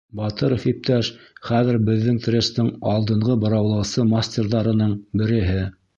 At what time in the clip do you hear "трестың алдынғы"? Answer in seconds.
2.27-3.39